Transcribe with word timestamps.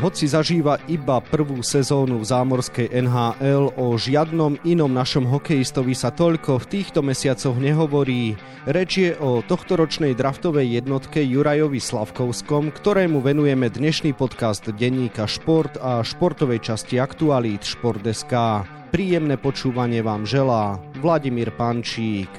hoci 0.00 0.24
zažíva 0.24 0.80
iba 0.88 1.20
prvú 1.20 1.60
sezónu 1.60 2.24
v 2.24 2.24
zámorskej 2.24 2.88
NHL, 3.04 3.76
o 3.76 3.92
žiadnom 4.00 4.56
inom 4.64 4.88
našom 4.88 5.28
hokejistovi 5.28 5.92
sa 5.92 6.08
toľko 6.08 6.56
v 6.64 6.68
týchto 6.72 7.04
mesiacoch 7.04 7.60
nehovorí. 7.60 8.40
Reč 8.64 8.96
je 8.96 9.12
o 9.20 9.44
tohtoročnej 9.44 10.16
draftovej 10.16 10.80
jednotke 10.80 11.20
Jurajovi 11.20 11.76
Slavkovskom, 11.76 12.72
ktorému 12.72 13.20
venujeme 13.20 13.68
dnešný 13.68 14.16
podcast 14.16 14.64
denníka 14.72 15.28
Šport 15.28 15.76
a 15.76 16.00
športovej 16.00 16.64
časti 16.64 16.96
aktualít 16.96 17.68
Šport.sk. 17.68 18.64
Príjemné 18.88 19.36
počúvanie 19.36 20.00
vám 20.00 20.24
želá 20.24 20.80
Vladimír 21.04 21.52
Pančík. 21.52 22.32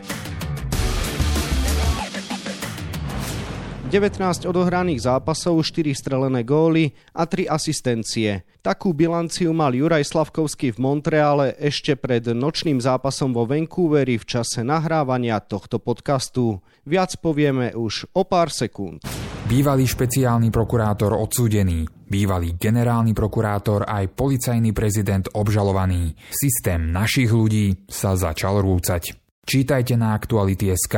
19 3.92 4.48
odohraných 4.48 5.04
zápasov, 5.04 5.68
4 5.68 5.92
strelené 5.92 6.48
góly 6.48 6.96
a 7.12 7.28
3 7.28 7.52
asistencie. 7.52 8.48
Takú 8.64 8.96
bilanciu 8.96 9.52
mal 9.52 9.76
Juraj 9.76 10.08
Slavkovský 10.08 10.72
v 10.72 10.80
Montreale 10.80 11.60
ešte 11.60 12.00
pred 12.00 12.24
nočným 12.24 12.80
zápasom 12.80 13.36
vo 13.36 13.44
Vancouveri 13.44 14.16
v 14.16 14.24
čase 14.24 14.64
nahrávania 14.64 15.44
tohto 15.44 15.84
podcastu. 15.84 16.64
Viac 16.88 17.20
povieme 17.20 17.76
už 17.76 18.08
o 18.16 18.24
pár 18.24 18.48
sekúnd. 18.48 19.04
Bývalý 19.52 19.84
špeciálny 19.84 20.56
prokurátor 20.56 21.12
odsúdený, 21.12 21.84
bývalý 22.08 22.56
generálny 22.56 23.12
prokurátor 23.12 23.84
aj 23.92 24.08
policajný 24.16 24.72
prezident 24.72 25.28
obžalovaný. 25.36 26.16
Systém 26.32 26.96
našich 26.96 27.28
ľudí 27.28 27.92
sa 27.92 28.16
začal 28.16 28.64
rúcať. 28.64 29.21
Čítajte 29.42 29.98
na 29.98 30.14
Aktuality.sk, 30.14 30.96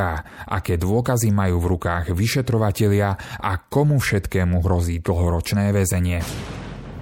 aké 0.52 0.76
dôkazy 0.76 1.32
majú 1.32 1.64
v 1.64 1.80
rukách 1.80 2.12
vyšetrovatelia 2.12 3.16
a 3.40 3.56
komu 3.56 3.96
všetkému 3.96 4.60
hrozí 4.60 5.00
dlhoročné 5.00 5.72
väzenie. 5.72 6.20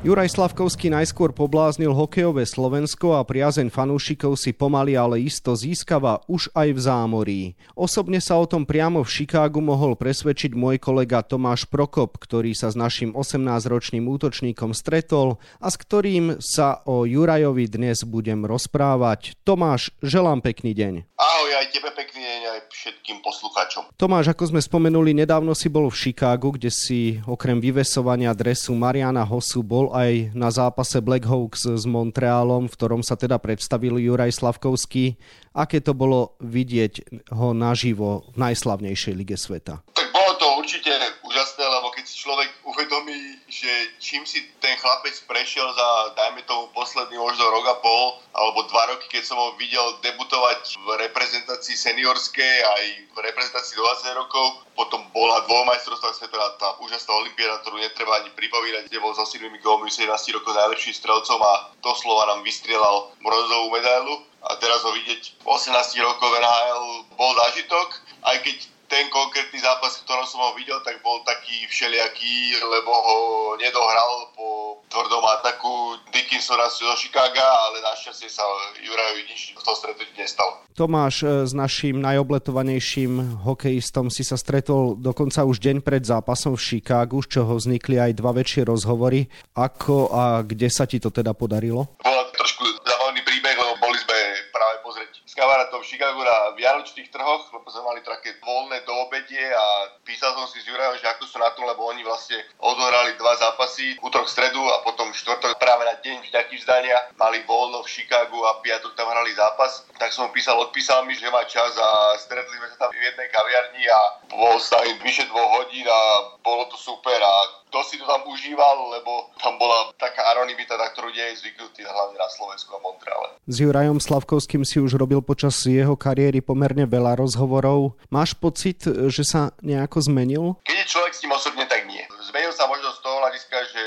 Juraj 0.03 0.35
Slavkovský 0.35 0.91
najskôr 0.91 1.31
pobláznil 1.31 1.95
hokejové 1.95 2.43
Slovensko 2.43 3.15
a 3.15 3.23
priazeň 3.23 3.71
fanúšikov 3.71 4.35
si 4.35 4.51
pomaly 4.51 4.99
ale 4.99 5.23
isto 5.23 5.55
získava 5.55 6.19
už 6.27 6.51
aj 6.59 6.75
v 6.75 6.81
zámorí. 6.83 7.41
Osobne 7.79 8.19
sa 8.19 8.35
o 8.35 8.43
tom 8.43 8.67
priamo 8.67 9.07
v 9.07 9.13
Chicagu 9.15 9.63
mohol 9.63 9.95
presvedčiť 9.95 10.59
môj 10.59 10.83
kolega 10.83 11.23
Tomáš 11.23 11.71
Prokop, 11.71 12.19
ktorý 12.19 12.51
sa 12.51 12.75
s 12.75 12.77
našim 12.77 13.15
18-ročným 13.15 14.03
útočníkom 14.11 14.75
stretol 14.75 15.39
a 15.63 15.71
s 15.71 15.79
ktorým 15.79 16.43
sa 16.43 16.83
o 16.83 17.07
Jurajovi 17.07 17.71
dnes 17.71 18.03
budem 18.03 18.43
rozprávať. 18.43 19.39
Tomáš, 19.47 19.95
želám 20.03 20.43
pekný 20.43 20.75
deň. 20.75 21.15
Ahoj, 21.15 21.51
aj 21.63 21.71
tebe 21.71 21.95
pekný 21.95 22.27
deň, 22.27 22.43
aj 22.51 22.61
všetkým 22.75 23.23
poslucháčom. 23.23 23.95
Tomáš, 23.95 24.35
ako 24.35 24.51
sme 24.51 24.59
spomenuli, 24.59 25.15
nedávno 25.15 25.55
si 25.55 25.71
bol 25.71 25.87
v 25.87 25.95
Chicagu, 25.95 26.59
kde 26.59 26.75
si 26.75 27.23
okrem 27.23 27.63
vyvesovania 27.63 28.35
dresu 28.35 28.75
Mariana 28.75 29.23
Hosu 29.23 29.63
bol 29.63 29.92
aj 29.93 30.33
na 30.33 30.49
zápase 30.49 30.99
Black 31.05 31.29
Hawks 31.29 31.69
s 31.69 31.85
Montrealom, 31.85 32.67
v 32.67 32.75
ktorom 32.75 33.05
sa 33.05 33.15
teda 33.15 33.37
predstavil 33.37 34.01
Juraj 34.01 34.33
Slavkovský. 34.33 35.21
Aké 35.53 35.85
to 35.85 35.93
bolo 35.93 36.35
vidieť 36.41 37.29
ho 37.37 37.53
naživo 37.53 38.27
v 38.33 38.37
najslavnejšej 38.49 39.15
lige 39.15 39.37
sveta? 39.37 39.85
Tak 39.93 40.09
bolo 40.11 40.33
to 40.41 40.47
určite 40.57 40.91
úžasné, 41.23 41.65
lebo 41.65 41.93
keď 41.93 42.05
si 42.09 42.17
človek 42.17 42.49
uvedomí, 42.73 43.37
že 43.53 43.69
čím 44.01 44.25
si 44.25 44.41
ten 44.59 44.75
chlapec 44.81 45.13
prešiel 45.29 45.69
za, 45.77 45.89
dajme 46.17 46.41
tomu, 46.49 46.73
posledný 46.73 47.21
možno 47.21 47.45
rok 47.53 47.69
a 47.69 47.77
pol, 47.85 48.19
alebo 48.33 48.65
dva 48.73 48.97
roky, 48.97 49.07
keď 49.13 49.23
som 49.29 49.37
ho 49.37 49.53
videl 49.61 50.01
debutovať 50.01 50.81
v 50.81 50.89
reprezentácii 51.05 51.77
seniorskej 51.77 52.55
aj 52.65 52.83
v 53.13 53.19
reprezentácii 53.21 53.77
20 53.77 54.21
rokov, 54.25 54.65
potom 54.73 55.05
bola 55.13 55.45
dvojmajstrovstvá 55.45 56.11
sveta, 56.17 56.57
tá 56.57 56.81
úžasná 56.81 57.13
olimpiáda, 57.13 57.61
ktorú 57.61 57.77
netreba 57.77 58.25
ani 58.25 58.33
pripomínať, 58.33 58.89
kde 58.89 58.99
bol 59.05 59.13
so 59.13 59.29
7 59.29 59.45
gólmi 59.61 59.93
17 59.93 60.09
rokov 60.33 60.57
najlepším 60.57 60.97
strelcom 60.97 61.39
a 61.45 61.77
doslova 61.85 62.33
nám 62.33 62.41
vystrelal 62.41 63.13
bronzovú 63.21 63.69
medailu. 63.77 64.25
A 64.43 64.59
teraz 64.59 64.83
ho 64.83 64.91
vidieť 64.91 65.39
18 65.47 65.71
rokov 66.03 66.29
NHL 66.35 66.85
bol 67.15 67.31
zážitok, 67.47 67.89
aj 68.27 68.37
keď 68.43 68.57
ten 68.93 69.09
konkrétny 69.09 69.57
zápas, 69.57 70.05
ktorom 70.05 70.29
som 70.29 70.45
ho 70.45 70.53
videl, 70.53 70.77
tak 70.85 71.01
bol 71.01 71.25
taký 71.25 71.65
všelijaký, 71.65 72.61
lebo 72.61 72.93
ho 72.93 73.19
nedohral 73.57 74.29
po 74.37 74.77
tvrdom 74.93 75.25
ataku 75.41 75.97
Dickinsona 76.13 76.69
zo 76.69 76.93
Chicaga, 77.01 77.41
ale 77.41 77.81
našťastie 77.81 78.29
sa 78.29 78.45
Jurajovi 78.85 79.25
nič 79.33 79.57
v 79.57 79.63
tom 79.65 79.73
stretnutí 79.73 80.13
nestalo. 80.21 80.61
Tomáš, 80.77 81.25
e, 81.25 81.49
s 81.49 81.57
naším 81.57 82.05
najobletovanejším 82.05 83.41
hokejistom 83.49 84.13
si 84.13 84.29
sa 84.29 84.37
stretol 84.37 85.01
dokonca 85.01 85.41
už 85.49 85.57
deň 85.57 85.81
pred 85.81 86.05
zápasom 86.05 86.53
v 86.53 86.61
Chicagu, 86.61 87.25
z 87.25 87.41
čoho 87.41 87.57
vznikli 87.57 87.97
aj 87.97 88.13
dva 88.21 88.37
väčšie 88.37 88.69
rozhovory. 88.69 89.25
Ako 89.57 90.13
a 90.13 90.45
kde 90.45 90.69
sa 90.69 90.85
ti 90.85 91.01
to 91.01 91.09
teda 91.09 91.33
podarilo? 91.33 91.97
Bolo 92.05 92.29
trošku 92.37 92.69
zabavný 92.85 93.25
príbeh, 93.25 93.57
lebo 93.57 93.73
boli 93.81 93.97
sme 94.05 94.17
práve 94.53 94.85
pozrieť 94.85 95.25
s 95.25 95.33
kamarátom 95.33 95.81
v 95.81 95.82
Chicagu 95.93 96.25
na 96.25 96.57
Vianočných 96.57 97.13
trhoch, 97.13 97.53
lebo 97.53 97.69
sme 97.69 97.85
mali 97.85 98.01
také 98.01 98.33
voľné 98.41 98.81
do 98.89 98.97
obedie 99.05 99.45
a 99.45 99.93
písal 100.09 100.33
som 100.33 100.49
si 100.49 100.65
s 100.65 100.69
Jurajom, 100.73 100.97
že 100.97 101.05
ako 101.05 101.29
sú 101.29 101.37
na 101.37 101.53
tom, 101.53 101.69
lebo 101.69 101.85
oni 101.85 102.01
vlastne 102.01 102.41
odohrali 102.65 103.13
dva 103.21 103.37
zápasy, 103.37 104.01
útorok, 104.01 104.25
stredu 104.25 104.65
a 104.73 104.81
potom 104.89 105.13
štvrtok 105.13 105.61
práve 105.61 105.85
na 105.85 106.01
deň 106.01 106.33
vďaky 106.33 106.65
vzdania 106.65 106.97
mali 107.21 107.45
voľno 107.45 107.85
v 107.85 107.93
Chicagu 107.93 108.41
a 108.41 108.65
piatok 108.65 108.97
tam 108.97 109.13
hrali 109.13 109.37
zápas. 109.37 109.85
Tak 110.01 110.17
som 110.17 110.33
písal, 110.33 110.57
odpísal 110.57 111.05
mi, 111.05 111.13
že 111.13 111.29
má 111.29 111.45
čas 111.45 111.77
a 111.77 112.17
stretli 112.17 112.57
sme 112.57 112.73
sa 112.73 112.89
tam 112.89 112.91
v 112.97 112.97
jednej 112.97 113.29
kaviarni 113.29 113.85
a 113.85 114.01
bol 114.33 114.57
sa 114.57 114.81
vyše 115.05 115.29
dvoch 115.29 115.61
hodín 115.61 115.85
a 115.85 116.01
bolo 116.41 116.73
to 116.73 116.81
super 116.81 117.21
a 117.21 117.62
kto 117.73 117.81
si 117.89 117.97
to 117.97 118.05
tam 118.05 118.21
užíval, 118.29 118.93
lebo 118.93 119.33
tam 119.41 119.57
bola 119.57 119.97
taká 119.97 120.29
anonimita, 120.37 120.77
na 120.77 120.93
ktorú 120.93 121.09
nie 121.09 121.33
je 121.33 121.41
zvyknutý, 121.41 121.89
hlavne 121.89 122.21
na 122.21 122.29
Slovensku 122.29 122.69
a 122.77 122.85
Montreale. 122.85 123.33
S 123.49 123.65
Jurajom 123.65 123.97
Slavkovským 123.97 124.61
si 124.69 124.77
už 124.77 125.01
robil 125.01 125.25
počas 125.25 125.57
jeho 125.65 125.97
kariéry 125.97 126.45
pomerne 126.45 126.85
veľa 126.85 127.17
rozhovorov. 127.17 127.97
Máš 128.13 128.37
pocit, 128.37 128.85
že 128.85 129.25
sa 129.25 129.57
nejako 129.65 130.05
zmenil? 130.05 130.45
Keď 130.69 130.77
je 130.85 130.87
človek 130.93 131.13
s 131.17 131.21
tým 131.25 131.33
osobne, 131.33 131.65
tak 131.65 131.89
nie. 131.89 132.05
Zmenil 132.33 132.49
sa 132.57 132.65
možno 132.65 132.89
z 132.97 133.05
toho 133.05 133.21
hľadiska, 133.21 133.77
že 133.77 133.85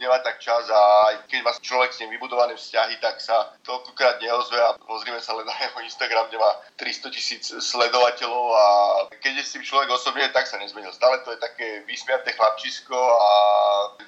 nemá 0.00 0.16
tak 0.24 0.40
čas 0.40 0.64
a 0.72 1.12
aj 1.12 1.28
keď 1.28 1.44
má 1.44 1.52
človek 1.60 1.92
s 1.92 2.00
ním 2.00 2.16
vybudované 2.16 2.56
vzťahy, 2.56 2.96
tak 3.04 3.20
sa 3.20 3.52
toľkokrát 3.68 4.16
neozve 4.16 4.56
a 4.56 4.72
pozrieme 4.80 5.20
sa 5.20 5.36
len 5.36 5.44
na 5.44 5.52
jeho 5.60 5.76
Instagram, 5.84 6.24
kde 6.32 6.40
má 6.40 6.56
300 6.80 7.12
tisíc 7.12 7.52
sledovateľov 7.52 8.46
a 8.56 8.64
keď 9.20 9.32
je 9.36 9.44
s 9.44 9.52
tým 9.52 9.64
človek 9.68 9.92
osobne, 9.92 10.24
tak 10.32 10.48
sa 10.48 10.56
nezmenil. 10.56 10.88
Stále 10.88 11.20
to 11.20 11.36
je 11.36 11.44
také 11.44 11.84
vysmiaté 11.84 12.32
chlapčisko 12.32 12.96
a 12.96 13.30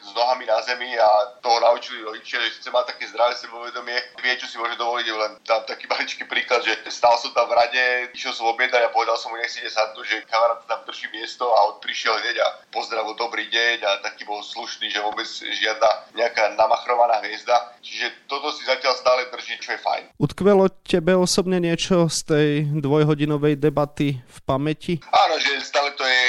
s 0.00 0.16
nohami 0.16 0.48
na 0.48 0.64
zemi 0.64 0.88
a 0.96 1.36
toho 1.44 1.60
naučili 1.60 2.00
rodičia, 2.08 2.40
že 2.40 2.56
chce 2.56 2.72
mať 2.72 2.96
také 2.96 3.04
zdravé 3.12 3.36
sebavedomie, 3.36 4.00
vie, 4.24 4.32
čo 4.40 4.48
si 4.48 4.56
môže 4.56 4.80
dovoliť, 4.80 5.06
len 5.12 5.36
tam 5.44 5.60
taký 5.68 5.84
maličký 5.92 6.24
príklad, 6.24 6.64
že 6.64 6.72
stál 6.88 7.20
som 7.20 7.36
tam 7.36 7.52
v 7.52 7.56
rade, 7.60 7.84
išiel 8.16 8.32
som 8.32 8.48
objednať 8.48 8.80
a 8.80 8.94
povedal 8.96 9.20
som 9.20 9.28
mu, 9.28 9.36
nech 9.36 9.52
si 9.52 9.60
ide 9.60 9.68
sadnúť, 9.68 10.08
že 10.08 10.24
kamarát 10.24 10.64
tam 10.64 10.80
drží 10.88 11.12
miesto 11.12 11.52
a 11.52 11.68
on 11.68 11.84
prišiel 11.84 12.16
hneď 12.16 12.40
a 12.40 12.48
pozdravil 12.72 13.12
dobrý 13.20 13.44
deň 13.52 13.73
a 13.82 13.98
taký 14.04 14.22
bol 14.28 14.44
slušný, 14.44 14.92
že 14.92 15.02
vôbec 15.02 15.26
žiadna 15.26 16.14
nejaká 16.14 16.54
namachrovaná 16.54 17.18
hviezda. 17.24 17.74
Čiže 17.82 18.28
toto 18.30 18.54
si 18.54 18.62
zatiaľ 18.68 18.94
stále 18.94 19.26
drží, 19.32 19.58
čo 19.58 19.74
je 19.74 19.80
fajn. 19.82 20.04
Utkvelo 20.20 20.70
tebe 20.86 21.18
osobne 21.18 21.58
niečo 21.58 22.06
z 22.06 22.18
tej 22.28 22.48
dvojhodinovej 22.78 23.58
debaty 23.58 24.20
v 24.20 24.38
pamäti? 24.46 25.00
Áno, 25.10 25.34
že 25.40 25.58
stále 25.64 25.90
to 25.98 26.04
je 26.04 26.22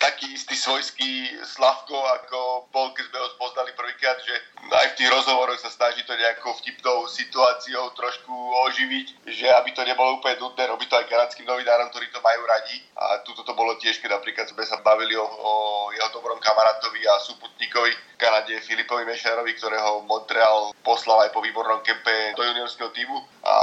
taký 0.00 0.32
istý 0.32 0.56
svojský 0.56 1.28
Slavko, 1.44 1.94
ako 1.94 2.72
bol, 2.72 2.90
keď 2.96 3.04
sme 3.12 3.18
ho 3.20 3.28
spoznali 3.36 3.70
prvýkrát, 3.76 4.16
že 4.24 4.34
aj 4.70 4.94
v 4.94 4.96
tých 5.02 5.10
rozhovoroch 5.10 5.58
sa 5.58 5.70
snaží 5.72 6.06
to 6.06 6.14
nejakou 6.14 6.54
vtipnou 6.62 7.06
situáciou 7.10 7.90
trošku 7.98 8.32
oživiť, 8.70 9.26
že 9.26 9.46
aby 9.50 9.74
to 9.74 9.82
nebolo 9.82 10.22
úplne 10.22 10.38
nudné, 10.38 10.66
robí 10.70 10.86
to 10.86 10.94
aj 10.94 11.10
kanadským 11.10 11.46
novinárom, 11.48 11.90
ktorí 11.90 12.06
to 12.14 12.22
majú 12.22 12.42
radi. 12.46 12.78
A 12.94 13.24
tuto 13.26 13.42
to 13.42 13.52
bolo 13.56 13.74
tiež, 13.82 13.98
keď 13.98 14.20
napríklad 14.20 14.46
sme 14.46 14.62
sa 14.62 14.78
bavili 14.84 15.18
o, 15.18 15.26
o 15.26 15.52
jeho 15.90 16.08
dobrom 16.14 16.38
kamarátovi 16.38 17.02
a 17.06 17.18
súputníkovi 17.24 17.92
v 17.92 18.16
Kanade 18.20 18.54
Filipovi 18.62 19.08
Mešerovi, 19.08 19.52
ktorého 19.56 20.04
Montreal 20.04 20.70
poslal 20.84 21.26
aj 21.26 21.30
po 21.32 21.40
výbornom 21.40 21.80
kempe 21.80 22.36
do 22.36 22.42
juniorského 22.44 22.92
týmu 22.92 23.16
a 23.40 23.54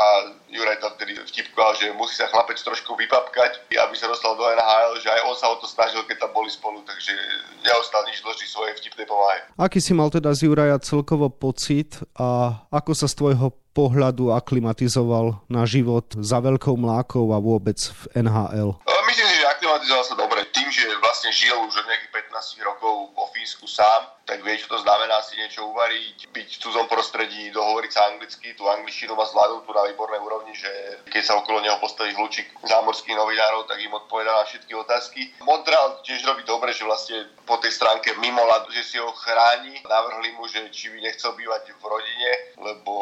Juraj 0.49 0.81
tam 0.81 0.93
tedy 0.97 1.13
vtipkoval, 1.13 1.77
že 1.77 1.93
musí 1.93 2.17
sa 2.17 2.25
chlapec 2.31 2.57
trošku 2.57 2.97
vypapkať, 2.97 3.69
aby 3.69 3.93
sa 3.93 4.09
dostal 4.09 4.33
do 4.33 4.41
NHL, 4.41 4.97
že 5.03 5.09
aj 5.13 5.21
on 5.29 5.35
sa 5.37 5.53
o 5.53 5.55
to 5.61 5.69
snažil, 5.69 6.01
keď 6.09 6.25
tam 6.25 6.31
boli 6.33 6.49
spolu, 6.49 6.81
takže 6.81 7.13
neostal 7.61 8.01
nič 8.09 8.25
dlží 8.25 8.49
svoje 8.49 8.73
vtipnej 8.81 9.05
povahe. 9.05 9.45
Aký 9.59 9.77
si 9.77 9.93
mal 9.93 10.09
teda 10.09 10.33
z 10.33 10.49
Juraja 10.49 10.81
celkovo 10.97 11.29
pocit 11.29 12.01
a 12.17 12.57
ako 12.73 12.91
sa 12.97 13.05
z 13.05 13.13
tvojho 13.21 13.53
pohľadu 13.77 14.33
aklimatizoval 14.33 15.45
na 15.45 15.69
život 15.69 16.09
za 16.17 16.41
veľkou 16.41 16.73
mlákou 16.73 17.29
a 17.29 17.37
vôbec 17.37 17.77
v 17.77 18.25
NHL? 18.25 18.73
Myslím 19.05 19.27
si, 19.29 19.35
že 19.37 19.45
aklimatizoval 19.45 20.05
sa 20.09 20.15
dobre 20.17 20.41
tým, 20.49 20.65
že 20.73 20.89
vlastne 20.97 21.29
žil 21.29 21.53
už 21.53 21.77
od 21.77 21.85
nejakých 21.85 22.33
15 22.33 22.65
rokov 22.65 23.13
vo 23.13 23.29
Fínsku 23.37 23.69
sám 23.69 24.16
tak 24.27 24.43
vie, 24.43 24.59
čo 24.59 24.67
to 24.67 24.83
znamená 24.83 25.23
si 25.23 25.39
niečo 25.39 25.63
uvariť, 25.71 26.27
byť 26.35 26.47
v 26.51 26.61
cudzom 26.67 26.91
prostredí, 26.91 27.47
dohovoriť 27.55 27.91
sa 27.95 28.11
anglicky, 28.11 28.51
tú 28.59 28.67
angličtinu 28.67 29.15
má 29.15 29.23
zvládnutú 29.23 29.71
na 29.71 29.87
výbornej 29.87 30.19
úrovni, 30.19 30.51
že 30.51 30.67
keď 31.07 31.23
sa 31.23 31.39
okolo 31.39 31.63
neho 31.63 31.79
postaví 31.79 32.11
hlučík 32.11 32.51
zámorských 32.67 33.15
novinárov, 33.15 33.71
tak 33.71 33.79
im 33.79 33.95
odpovedá 33.95 34.35
na 34.35 34.43
všetky 34.43 34.75
otázky. 34.75 35.31
Montreal 35.47 36.03
tiež 36.03 36.27
robí 36.27 36.43
dobre, 36.43 36.75
že 36.75 36.83
vlastne 36.83 37.31
po 37.47 37.55
tej 37.63 37.71
stránke 37.71 38.11
mimo 38.19 38.43
ľadu, 38.43 38.67
že 38.75 38.83
si 38.83 38.99
ho 38.99 39.07
chráni. 39.15 39.79
Navrhli 39.87 40.35
mu, 40.35 40.43
že 40.51 40.67
či 40.75 40.91
by 40.91 40.99
nechcel 40.99 41.31
bývať 41.31 41.71
v 41.79 41.83
rodine, 41.87 42.31
lebo 42.59 42.93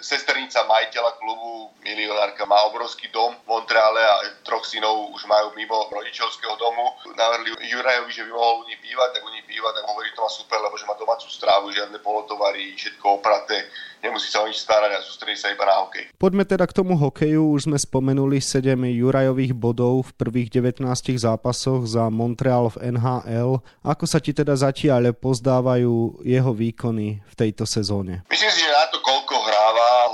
sesternica 0.00 0.64
majiteľa 0.64 1.20
klubu, 1.20 1.68
milionárka, 1.84 2.48
má 2.48 2.56
obrovský 2.72 3.12
dom 3.12 3.36
v 3.44 3.48
Montreale 3.52 4.00
a 4.00 4.40
troch 4.48 4.64
synov 4.64 5.12
už 5.12 5.28
majú 5.28 5.52
mimo 5.52 5.92
rodičovského 5.92 6.56
domu. 6.56 6.96
Navrhli 7.12 7.52
Jurajovi, 7.60 8.08
že 8.08 8.24
by 8.24 8.32
mohol 8.32 8.64
u 8.64 8.68
nich 8.72 8.80
bývať, 8.80 9.20
tak 9.20 9.22
u 9.28 9.30
nich 9.36 9.44
býva, 9.44 9.68
tak 9.76 9.84
hovorí, 9.84 10.08
to 10.16 10.24
má 10.24 10.30
super, 10.32 10.61
lebo 10.62 10.78
že 10.78 10.86
má 10.86 10.94
domácu 10.94 11.26
strávu, 11.26 11.74
žiadne 11.74 11.98
polotovary, 11.98 12.78
všetko 12.78 13.18
opraté 13.18 13.66
nemusí 14.02 14.28
sa 14.28 14.42
o 14.42 14.50
nič 14.50 14.58
starať 14.58 14.98
a 14.98 15.00
sústredí 15.00 15.38
sa 15.38 15.54
iba 15.54 15.62
na 15.62 15.86
hokej. 15.86 16.10
Poďme 16.18 16.42
teda 16.42 16.66
k 16.66 16.74
tomu 16.74 16.98
hokeju. 16.98 17.54
Už 17.54 17.70
sme 17.70 17.78
spomenuli 17.78 18.42
7 18.42 18.74
Jurajových 18.98 19.54
bodov 19.54 20.10
v 20.10 20.12
prvých 20.18 20.48
19 20.58 20.82
zápasoch 21.14 21.86
za 21.86 22.10
Montreal 22.10 22.74
v 22.74 22.98
NHL. 22.98 23.62
Ako 23.86 24.04
sa 24.04 24.18
ti 24.18 24.34
teda 24.34 24.58
zatiaľ 24.58 25.14
pozdávajú 25.14 26.26
jeho 26.26 26.52
výkony 26.52 27.22
v 27.22 27.34
tejto 27.38 27.62
sezóne? 27.62 28.26
Myslím 28.26 28.50
si, 28.50 28.66
že 28.66 28.74
na 28.74 28.90
to, 28.90 28.98
koľko 28.98 29.34
hráva, 29.46 29.61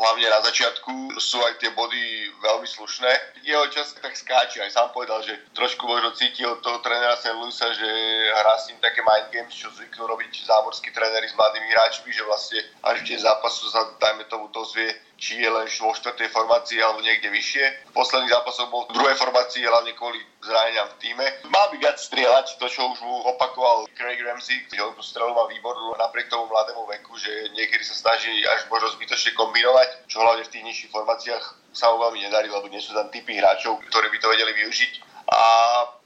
hlavne 0.09 0.33
na 0.33 0.41
začiatku, 0.41 1.21
sú 1.21 1.37
aj 1.45 1.61
tie 1.61 1.69
body 1.77 2.33
veľmi 2.41 2.65
slušné. 2.65 3.13
Jeho 3.45 3.69
čas 3.69 3.93
tak 4.01 4.17
skáče, 4.17 4.65
aj 4.65 4.73
sám 4.73 4.89
povedal, 4.97 5.21
že 5.21 5.37
trošku 5.53 5.85
možno 5.85 6.17
cítil 6.17 6.57
toho 6.65 6.81
trénera 6.81 7.13
St. 7.21 7.37
Louisa, 7.37 7.69
že 7.77 7.89
hrá 8.33 8.57
s 8.57 8.73
ním 8.73 8.81
také 8.81 9.05
mind 9.05 9.29
games, 9.29 9.53
čo 9.53 9.69
zvyknú 9.77 10.09
robiť 10.09 10.33
zámorskí 10.49 10.89
tréneri 10.97 11.29
s 11.29 11.37
mladými 11.37 11.69
hráčmi, 11.69 12.09
že 12.09 12.25
vlastne 12.25 12.65
až 12.89 13.05
v 13.05 13.21
zápasu 13.21 13.69
sa, 13.69 13.85
dajme 14.01 14.25
tomu, 14.33 14.49
dozvie, 14.49 14.97
či 15.19 15.43
je 15.43 15.51
len 15.51 15.67
vo 15.67 15.91
štvrtej 15.91 16.31
formácii 16.31 16.79
alebo 16.79 17.03
niekde 17.03 17.27
vyššie. 17.29 17.91
V 17.91 17.93
posledných 17.93 18.31
zápasoch 18.31 18.71
bol 18.71 18.87
v 18.87 18.95
druhej 18.95 19.19
formácii 19.19 19.67
hlavne 19.67 19.93
kvôli 19.99 20.23
zraneniam 20.47 20.87
v 20.95 20.99
týme. 21.03 21.27
Mal 21.51 21.67
by 21.75 21.77
viac 21.83 21.99
strieľať, 21.99 22.57
to 22.63 22.71
čo 22.71 22.87
už 22.95 23.03
mu 23.03 23.27
opakoval 23.35 23.91
Craig 23.99 24.23
Ramsey, 24.23 24.63
on 24.79 24.95
tú 24.95 25.03
strelu 25.03 25.35
má 25.35 25.51
výbornú 25.51 25.99
napriek 25.99 26.31
tomu 26.31 26.47
mladému 26.47 26.87
veku, 26.87 27.19
že 27.19 27.51
niekedy 27.59 27.83
sa 27.83 27.99
snaží 27.99 28.31
až 28.47 28.71
možno 28.71 28.95
zbytočne 28.95 29.35
kombinovať, 29.35 30.07
čo 30.07 30.23
hlavne 30.23 30.47
v 30.47 30.53
tých 30.55 30.65
nižších 30.65 30.95
formáciách 30.95 31.45
sa 31.75 31.91
mu 31.91 31.99
veľmi 31.99 32.23
nedarí, 32.23 32.47
lebo 32.47 32.71
nie 32.71 32.79
sú 32.79 32.95
tam 32.95 33.11
typy 33.11 33.43
hráčov, 33.43 33.83
ktorí 33.91 34.07
by 34.15 34.19
to 34.23 34.31
vedeli 34.31 34.53
využiť 34.55 34.93
a 35.29 35.43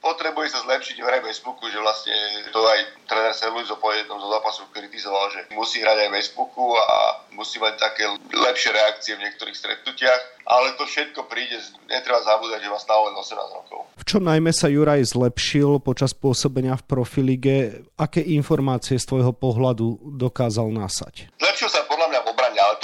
potrebuje 0.02 0.50
sa 0.50 0.60
zlepšiť 0.66 0.98
v 0.98 1.06
hre 1.06 1.18
Facebooku, 1.22 1.70
že 1.70 1.78
vlastne 1.78 2.12
to 2.50 2.58
aj 2.58 3.06
tréner 3.06 3.32
Serluizo 3.32 3.78
po 3.78 3.94
jednom 3.94 4.18
zo 4.18 4.28
zápasov 4.28 4.68
kritizoval, 4.74 5.30
že 5.30 5.40
musí 5.54 5.78
hrať 5.78 6.10
aj 6.10 6.10
Facebooku 6.18 6.74
a 6.74 7.22
musí 7.32 7.62
mať 7.62 7.78
také 7.78 8.04
lepšie 8.34 8.74
reakcie 8.74 9.14
v 9.14 9.22
niektorých 9.22 9.56
stretnutiach, 9.56 10.22
ale 10.42 10.74
to 10.74 10.84
všetko 10.84 11.30
príde, 11.30 11.54
netreba 11.86 12.18
zabúdať, 12.26 12.66
že 12.66 12.68
má 12.68 12.78
stále 12.82 13.08
len 13.08 13.16
18 13.16 13.58
rokov. 13.62 13.80
V 13.94 14.04
čom 14.04 14.26
najmä 14.26 14.50
sa 14.50 14.66
Juraj 14.66 15.14
zlepšil 15.14 15.78
počas 15.78 16.10
pôsobenia 16.12 16.74
v 16.74 16.84
Profilige? 16.84 17.56
Aké 17.94 18.18
informácie 18.18 18.98
z 18.98 19.06
tvojho 19.06 19.30
pohľadu 19.30 20.18
dokázal 20.18 20.66
nasať? 20.74 21.30
Zlepšil 21.38 21.70
sa 21.70 21.86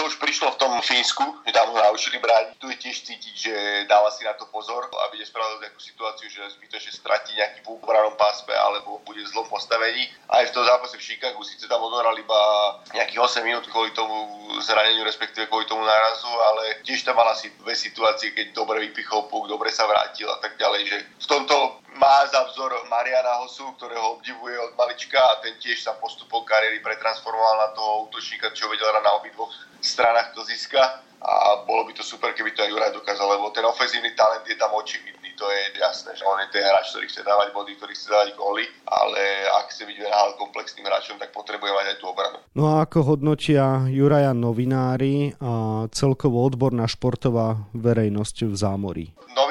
už 0.09 0.17
prišlo 0.17 0.57
v 0.57 0.61
tom 0.61 0.73
Fínsku, 0.81 1.21
že 1.45 1.53
tam 1.53 1.69
ho 1.69 1.77
naučili 1.77 2.17
brániť. 2.17 2.57
Tu 2.57 2.67
je 2.73 2.77
tiež 2.81 2.97
cítiť, 3.05 3.35
že 3.37 3.55
dáva 3.85 4.09
si 4.09 4.25
na 4.25 4.33
to 4.33 4.49
pozor, 4.49 4.89
aby 5.09 5.21
nespravil 5.21 5.61
takú 5.61 5.77
situáciu, 5.77 6.33
že 6.33 6.57
zbytočne 6.57 6.93
stratí 6.97 7.37
nejaký 7.37 7.61
v 7.61 7.77
obranom 7.77 8.17
pásme 8.17 8.57
alebo 8.57 9.05
bude 9.05 9.21
v 9.21 9.29
zlom 9.29 9.45
postavení. 9.53 10.09
Aj 10.33 10.49
v 10.49 10.55
tom 10.57 10.65
zápase 10.65 10.97
v 10.97 11.05
Chicagu 11.05 11.45
síce 11.45 11.69
tam 11.69 11.85
odohral 11.85 12.17
iba 12.17 12.41
nejakých 12.97 13.21
8 13.21 13.45
minút 13.45 13.69
kvôli 13.69 13.93
tomu 13.93 14.49
zraneniu, 14.65 15.05
respektíve 15.05 15.47
kvôli 15.53 15.69
tomu 15.69 15.85
nárazu, 15.85 16.29
ale 16.29 16.81
tiež 16.89 17.05
tam 17.05 17.21
mal 17.21 17.29
asi 17.29 17.53
dve 17.61 17.77
situácie, 17.77 18.33
keď 18.33 18.57
dobre 18.57 18.81
vypichol 18.89 19.29
puk, 19.29 19.45
dobre 19.45 19.69
sa 19.69 19.85
vrátil 19.85 20.33
a 20.33 20.41
tak 20.41 20.57
ďalej, 20.57 20.83
že 20.89 20.97
v 21.05 21.27
tomto 21.29 21.85
má 21.99 22.23
za 22.31 22.47
vzor 22.47 22.73
Mariana 22.87 23.43
Hosu, 23.43 23.67
ktorého 23.75 24.17
obdivuje 24.17 24.55
od 24.59 24.73
malička 24.79 25.19
a 25.19 25.43
ten 25.43 25.59
tiež 25.59 25.83
sa 25.83 25.99
postupom 25.99 26.47
kariéry 26.47 26.79
pretransformoval 26.79 27.57
na 27.59 27.69
toho 27.75 28.07
útočníka, 28.07 28.55
čo 28.55 28.71
vedel 28.71 28.89
na 29.03 29.19
obidvoch 29.19 29.51
stranách 29.83 30.35
to 30.35 30.47
získa 30.47 31.03
a 31.19 31.67
bolo 31.67 31.83
by 31.83 31.93
to 31.99 32.07
super, 32.07 32.31
keby 32.31 32.55
to 32.55 32.63
aj 32.63 32.71
Juraj 32.71 32.95
dokázal, 32.95 33.27
lebo 33.27 33.51
ten 33.51 33.67
ofenzívny 33.67 34.15
talent 34.15 34.47
je 34.47 34.55
tam 34.55 34.71
očividný, 34.71 35.35
to 35.35 35.51
je 35.51 35.83
jasné, 35.83 36.15
že 36.15 36.23
on 36.23 36.39
je 36.39 36.47
ten 36.55 36.63
hráč, 36.63 36.95
ktorý 36.95 37.11
chce 37.11 37.27
dávať 37.27 37.49
body, 37.51 37.75
ktorý 37.75 37.91
chce 37.91 38.07
dávať 38.07 38.29
góly, 38.39 38.65
ale 38.87 39.51
ak 39.59 39.75
chce 39.75 39.83
byť 39.83 39.99
venál 39.99 40.39
komplexným 40.39 40.87
hráčom, 40.87 41.19
tak 41.19 41.35
potrebuje 41.35 41.75
mať 41.75 41.87
aj 41.91 41.97
tú 41.99 42.07
obranu. 42.07 42.39
No 42.55 42.71
a 42.71 42.87
ako 42.87 43.19
hodnotia 43.19 43.91
Juraja 43.91 44.31
novinári 44.31 45.35
a 45.43 45.87
celkovo 45.91 46.47
odborná 46.47 46.87
športová 46.87 47.67
verejnosť 47.75 48.47
v 48.47 48.55
zámorí? 48.55 49.07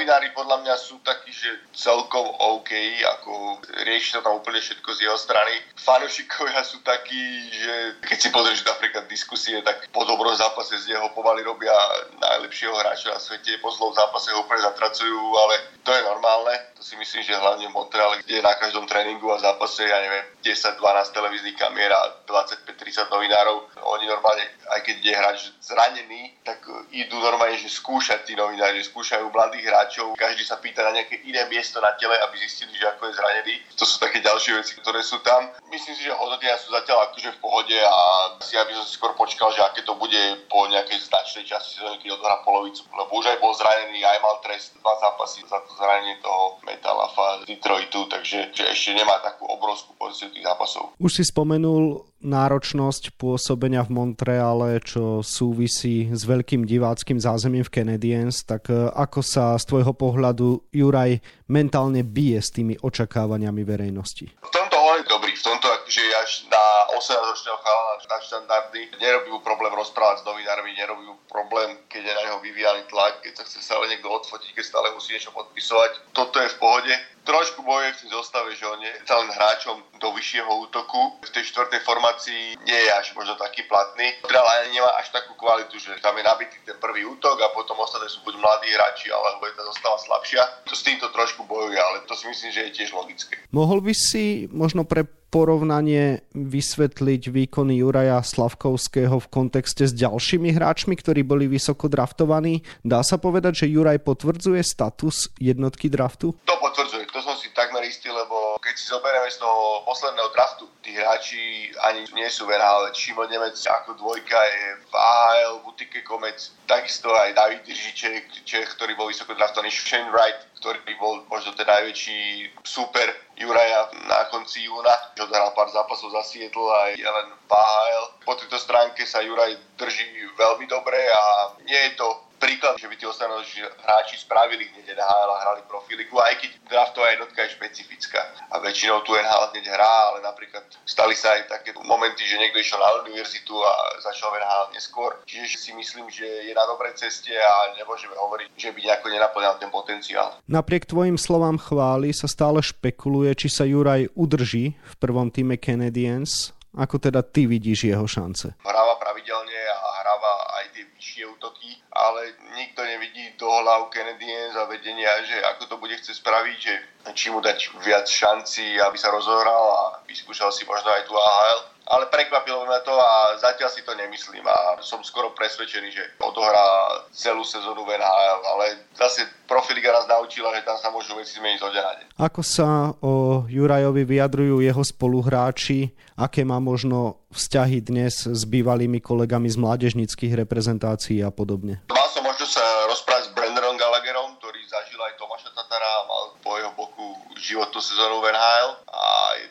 Novinári 0.07 0.31
podľa 0.31 0.63
mňa 0.63 0.75
sú 0.79 1.03
takí, 1.03 1.35
že 1.35 1.51
celkom 1.75 2.23
OK, 2.39 2.71
ako 3.19 3.59
rieši 3.83 4.15
sa 4.15 4.23
tam 4.23 4.39
úplne 4.39 4.63
všetko 4.63 4.87
z 4.95 5.03
jeho 5.03 5.19
strany. 5.19 5.51
Fanošikovia 5.75 6.63
sú 6.63 6.79
takí, 6.79 7.51
že 7.51 7.99
keď 8.07 8.15
si 8.15 8.31
pozrieš 8.31 8.63
napríklad 8.63 9.03
diskusie, 9.11 9.59
tak 9.67 9.83
po 9.91 10.07
dobrom 10.07 10.31
zápase 10.31 10.79
z 10.79 10.95
neho 10.95 11.11
pomaly 11.11 11.43
robia 11.43 11.75
najlepšieho 12.23 12.71
hráča 12.71 13.11
na 13.11 13.19
svete, 13.19 13.59
po 13.59 13.67
zlom 13.75 13.91
zápase 13.91 14.31
ho 14.31 14.47
úplne 14.47 14.63
zatracujú, 14.63 15.19
ale 15.43 15.75
to 15.83 15.91
je 15.91 15.99
normálne. 15.99 16.55
To 16.79 16.87
si 16.87 16.95
myslím, 16.95 17.27
že 17.27 17.35
hlavne 17.35 17.67
v 17.67 17.75
Montreale, 17.75 18.23
kde 18.23 18.39
na 18.39 18.55
každom 18.55 18.87
tréningu 18.87 19.27
a 19.35 19.43
zápase, 19.43 19.83
ja 19.83 19.99
neviem, 20.07 20.23
10-12 20.55 21.11
televíznych 21.11 21.57
kamier 21.59 21.91
a 21.91 22.23
25-30 22.23 23.11
novinárov, 23.11 23.67
oni 23.83 24.05
normálne, 24.07 24.47
aj 24.71 24.79
keď 24.83 24.95
je 25.03 25.13
hráč 25.13 25.39
zranený, 25.59 26.31
tak 26.47 26.63
idú 26.95 27.19
normálne, 27.19 27.59
že 27.59 27.67
skúšať 27.67 28.23
tí 28.23 28.33
novinári, 28.39 28.79
že 28.79 28.91
skúšajú 28.91 29.27
mladých 29.31 29.67
hráčov, 29.67 30.15
každý 30.15 30.47
sa 30.47 30.59
pýta 30.63 30.87
na 30.87 30.95
nejaké 30.95 31.19
iné 31.27 31.43
miesto 31.51 31.83
na 31.83 31.91
tele, 31.99 32.15
aby 32.23 32.39
zistili, 32.39 32.71
že 32.79 32.87
ako 32.87 33.11
je 33.11 33.13
zranený. 33.19 33.55
To 33.75 33.83
sú 33.83 33.99
také 33.99 34.23
ďalšie 34.23 34.55
veci, 34.55 34.73
ktoré 34.79 35.03
sú 35.03 35.19
tam. 35.19 35.51
Myslím 35.67 35.95
si, 35.99 36.07
že 36.07 36.15
hodnotenia 36.15 36.55
sú 36.55 36.71
zatiaľ 36.71 37.11
akože 37.11 37.35
v 37.35 37.41
pohode 37.43 37.77
a 37.77 37.95
si 38.39 38.55
aby 38.55 38.71
som 38.73 38.85
si 38.87 38.95
skôr 38.95 39.11
počkal, 39.19 39.51
že 39.51 39.61
aké 39.63 39.83
to 39.83 39.93
bude 39.99 40.19
po 40.47 40.65
nejakej 40.71 41.03
značnej 41.03 41.43
časti 41.43 41.79
sezóny, 41.79 41.99
keď 41.99 42.15
odhrá 42.15 42.39
polovicu, 42.47 42.87
lebo 42.95 43.11
už 43.19 43.27
aj 43.27 43.37
bol 43.43 43.51
zranený, 43.53 44.03
aj 44.03 44.19
mal 44.23 44.35
trest 44.43 44.77
dva 44.79 44.93
zápasy 45.03 45.43
za 45.45 45.59
to 45.67 45.71
zranenie 45.75 46.15
toho 46.23 46.57
Metalafa 46.63 47.43
Detroitu, 47.43 48.07
takže 48.07 48.53
že 48.53 48.63
ešte 48.71 48.95
nemá 48.95 49.19
takú 49.19 49.45
obrovskú 49.49 49.93
pozíciu 49.99 50.31
tých 50.37 50.45
zápasov. 50.45 50.93
Už 51.01 51.11
si 51.17 51.23
spomenul 51.25 52.05
náročnosť 52.21 53.17
pôsobenia 53.17 53.81
v 53.85 53.93
Montreale, 53.93 54.81
čo 54.81 55.25
súvisí 55.25 56.09
s 56.13 56.25
veľkým 56.25 56.65
diváckým 56.65 57.17
zázemím 57.17 57.65
v 57.65 57.73
Canadiens, 57.73 58.45
tak 58.45 58.69
e, 58.69 58.89
ako 58.93 59.21
sa 59.21 59.57
z 59.57 59.65
tvojho 59.69 59.93
pohľadu 59.93 60.69
Juraj 60.73 61.21
mentálne 61.49 62.01
bije 62.01 62.41
s 62.41 62.49
tými 62.53 62.77
očakávaniami 62.77 63.61
verejnosti? 63.61 64.33
V 64.33 64.51
tomto 64.53 64.77
on 64.77 65.01
je 65.01 65.05
dobrý, 65.09 65.33
v 65.33 65.43
tomto 65.45 65.67
že 65.87 66.03
na 66.51 66.56
18-ročného 66.95 67.57
chalana 67.59 67.93
na 68.07 68.17
štandardy 68.23 68.81
nerobí 69.01 69.29
mu 69.31 69.39
problém 69.43 69.73
rozprávať 69.75 70.23
s 70.23 70.27
novinármi, 70.27 70.71
nerobí 70.77 71.03
mu 71.03 71.15
problém, 71.27 71.75
keď 71.91 72.01
je 72.07 72.13
na 72.15 72.21
neho 72.27 72.39
vyvíjaný 72.39 72.83
tlak, 72.87 73.19
keď 73.21 73.33
sa 73.39 73.43
chce 73.43 73.59
stále 73.59 73.87
niekto 73.91 74.07
odfotiť, 74.07 74.55
keď 74.55 74.63
stále 74.63 74.87
musí 74.95 75.13
niečo 75.13 75.35
podpisovať. 75.35 76.15
Toto 76.15 76.39
je 76.39 76.49
v 76.53 76.59
pohode 76.59 76.95
trošku 77.27 77.59
bojuje 77.59 77.91
v 77.91 77.99
tej 77.99 78.09
zostave, 78.15 78.55
že 78.55 78.63
on 78.63 78.79
je 78.79 78.91
celým 79.03 79.27
hráčom 79.35 79.83
do 79.99 80.15
vyššieho 80.15 80.47
útoku. 80.47 81.19
V 81.19 81.29
tej 81.35 81.43
štvrtej 81.51 81.83
formácii 81.83 82.55
nie 82.63 82.79
je 82.87 82.91
až 82.95 83.11
možno 83.19 83.35
taký 83.35 83.67
platný. 83.67 84.15
Ani 84.23 84.79
nemá 84.79 84.95
až 84.95 85.11
takú 85.11 85.35
kvalitu, 85.35 85.75
že 85.75 85.99
tam 85.99 86.15
je 86.15 86.23
nabitý 86.23 86.55
ten 86.63 86.79
prvý 86.79 87.03
útok 87.03 87.35
a 87.43 87.51
potom 87.51 87.75
ostatné 87.83 88.07
sú 88.07 88.23
buď 88.23 88.39
mladí 88.39 88.71
hráči, 88.71 89.11
alebo 89.11 89.43
je 89.43 89.59
tá 89.59 89.63
zostava 89.67 89.99
slabšia. 89.99 90.41
To 90.71 90.73
s 90.73 90.87
týmto 90.87 91.11
trošku 91.11 91.43
bojuje, 91.43 91.75
ale 91.75 92.07
to 92.07 92.15
si 92.15 92.31
myslím, 92.31 92.49
že 92.55 92.61
je 92.71 92.75
tiež 92.79 92.89
logické. 92.95 93.35
Mohol 93.51 93.83
by 93.83 93.93
si 93.93 94.47
možno 94.47 94.87
pre 94.87 95.03
porovnanie 95.27 96.23
vysvetliť 96.35 97.21
výkony 97.31 97.83
Juraja 97.83 98.23
Slavkovského 98.23 99.19
v 99.19 99.27
kontexte 99.27 99.87
s 99.87 99.93
ďalšími 99.95 100.55
hráčmi, 100.55 100.95
ktorí 100.95 101.23
boli 101.23 101.47
vysoko 101.47 101.91
draftovaní? 101.91 102.63
Dá 102.83 103.03
sa 103.03 103.19
povedať, 103.19 103.65
že 103.65 103.71
Juraj 103.71 104.03
potvrdzuje 104.03 104.61
status 104.63 105.31
jednotky 105.39 105.91
draftu? 105.91 106.35
To 106.35 106.55
potvrdzuje, 106.59 107.06
som 107.27 107.35
si 107.35 107.51
takmer 107.51 107.83
istý, 107.83 108.07
lebo 108.07 108.55
keď 108.63 108.73
si 108.79 108.87
zoberieme 108.87 109.27
z 109.27 109.43
toho 109.43 109.83
posledného 109.83 110.31
draftu, 110.31 110.63
tí 110.79 110.95
hráči 110.95 111.67
ani 111.83 112.07
nie 112.15 112.31
sú 112.31 112.47
v 112.47 112.55
NHL, 112.55 112.95
Šimon 112.95 113.27
Nemec 113.27 113.59
ako 113.67 113.99
dvojka 113.99 114.39
je 114.39 114.63
v 114.87 114.93
AHL, 114.95 115.59
v 115.59 115.67
Utike 115.67 116.07
Komec, 116.07 116.39
takisto 116.71 117.11
aj 117.11 117.35
David 117.35 117.67
Držiček, 117.67 118.47
Čech, 118.47 118.71
ktorý 118.79 118.95
bol 118.95 119.11
vysoko 119.11 119.35
draftovaný, 119.35 119.75
Shane 119.75 120.07
Wright, 120.07 120.39
ktorý 120.63 120.79
bol 120.95 121.27
možno 121.27 121.51
ten 121.51 121.67
najväčší 121.67 122.47
super 122.63 123.11
Juraja 123.35 123.91
na 124.07 124.31
konci 124.31 124.63
júna, 124.63 124.95
že 125.19 125.27
odhral 125.27 125.51
pár 125.51 125.67
zápasov 125.69 126.15
za 126.15 126.23
Seattle 126.23 126.71
aj 126.71 126.95
len 126.95 127.27
v 127.43 127.51
AHL. 127.51 128.05
Po 128.23 128.39
tejto 128.39 128.55
stránke 128.55 129.03
sa 129.03 129.19
Juraj 129.19 129.51
drží 129.75 130.07
veľmi 130.39 130.65
dobre 130.71 130.97
a 131.11 131.53
nie 131.67 131.91
je 131.91 131.99
to 131.99 132.26
príklad, 132.37 132.77
že 132.77 132.87
by 132.87 132.95
tí 132.95 133.05
ostatní 133.05 133.61
hráči 133.83 134.15
spravili 134.17 134.69
hneď 134.71 134.93
NHL 134.93 135.29
a 135.33 135.41
hrali 135.43 135.61
profiliku, 135.67 136.21
aj 136.21 136.37
keď 136.41 136.49
draftová 136.69 137.11
jednotka 137.13 137.43
je 137.43 137.55
špecifická. 137.57 138.21
A 138.53 138.61
väčšinou 138.63 139.01
tu 139.03 139.13
NHL 139.17 139.51
hneď 139.51 139.65
hrá, 139.73 139.95
ale 140.13 140.23
napríklad 140.23 140.63
stali 140.85 141.17
sa 141.17 141.35
aj 141.35 141.51
také 141.51 141.73
momenty, 141.75 142.23
že 142.23 142.39
niekto 142.39 142.61
išiel 142.61 142.79
na 142.79 143.03
univerzitu 143.03 143.53
a 143.57 143.73
začal 144.01 144.31
NHL 144.33 144.73
neskôr. 144.73 145.11
Čiže 145.27 145.57
si 145.57 145.71
myslím, 145.75 146.07
že 146.07 146.25
je 146.25 146.53
na 146.55 146.63
dobrej 146.69 146.95
ceste 146.95 147.33
a 147.33 147.75
nemôžeme 147.75 148.15
hovoriť, 148.15 148.49
že 148.55 148.71
by 148.71 148.79
nejako 148.85 149.07
nenaplňal 149.11 149.55
ten 149.59 149.69
potenciál. 149.73 150.39
Napriek 150.47 150.87
tvojim 150.87 151.19
slovám 151.19 151.59
chvály 151.59 152.15
sa 152.15 152.29
stále 152.29 152.63
špekuluje, 152.63 153.35
či 153.35 153.47
sa 153.51 153.67
Juraj 153.67 154.13
udrží 154.15 154.73
v 154.77 154.93
prvom 154.97 155.27
týme 155.27 155.59
Canadiens. 155.59 156.55
Ako 156.77 157.01
teda 157.01 157.25
ty 157.25 157.49
vidíš 157.49 157.89
jeho 157.89 158.05
šance? 158.05 158.53
Hráva 158.61 159.01
pravidelne 159.01 159.59
a 159.65 159.87
hráva 160.03 160.31
aj 160.61 160.65
tie 160.77 160.85
vyššie 160.97 161.29
útoky, 161.29 161.77
ale 161.93 162.33
nikto 162.57 162.81
nevidí 162.81 163.37
do 163.37 163.45
hlav 163.45 163.93
Canadiens 163.93 164.57
a 164.57 164.65
vedenia, 164.65 165.09
že 165.23 165.37
ako 165.55 165.63
to 165.69 165.75
bude 165.77 165.93
chce 166.01 166.17
spraviť, 166.17 166.57
že 166.57 166.73
či 167.13 167.29
mu 167.29 167.39
dať 167.39 167.77
viac 167.85 168.09
šanci, 168.09 168.81
aby 168.81 168.97
sa 168.97 169.13
rozohral 169.13 169.65
a 169.77 169.83
vyskúšal 170.09 170.49
si 170.49 170.65
možno 170.65 170.89
aj 170.89 171.05
tu 171.05 171.13
AHL 171.13 171.76
ale 171.87 172.11
prekvapilo 172.11 172.67
ma 172.67 172.79
to 172.83 172.91
a 172.91 173.39
zatiaľ 173.39 173.69
si 173.71 173.81
to 173.87 173.95
nemyslím 173.95 174.43
a 174.43 174.79
som 174.83 174.99
skoro 175.03 175.31
presvedčený, 175.31 175.87
že 175.91 176.03
odohrá 176.19 176.99
celú 177.15 177.47
sezónu 177.47 177.87
v 177.87 177.95
NHL, 177.95 178.39
ale 178.43 178.65
zase 178.95 179.23
Profiliga 179.47 179.95
nás 179.95 180.03
naučila, 180.11 180.51
že 180.59 180.67
tam 180.67 180.75
sa 180.75 180.91
môžu 180.91 181.15
veci 181.15 181.39
zmeniť 181.39 181.59
zo 181.63 181.71
Ako 182.19 182.41
sa 182.43 182.91
o 182.99 183.47
Jurajovi 183.47 184.03
vyjadrujú 184.03 184.59
jeho 184.59 184.83
spoluhráči, 184.83 185.95
aké 186.19 186.43
má 186.43 186.59
možno 186.59 187.23
vzťahy 187.31 187.79
dnes 187.79 188.27
s 188.27 188.43
bývalými 188.43 188.99
kolegami 188.99 189.47
z 189.47 189.55
mládežnických 189.55 190.43
reprezentácií 190.43 191.23
a 191.23 191.31
podobne? 191.31 191.79
Mal 191.87 192.07
som 192.11 192.27
možnosť 192.27 192.53
sa 192.59 192.65
rozprávať 192.91 193.23
s 193.23 193.33
Brennerom 193.39 193.79
Gallagherom, 193.79 194.35
ktorý 194.35 194.59
zažil 194.67 194.99
aj 194.99 195.15
Tomáša 195.15 195.55
Tatara 195.55 195.91
a 195.95 196.01
mal 196.03 196.23
po 196.43 196.51
jeho 196.59 196.71
boku 196.75 197.07
životnú 197.39 197.79
sezónu 197.79 198.19
v 198.19 198.35
NHL 198.35 198.69
a 198.83 199.06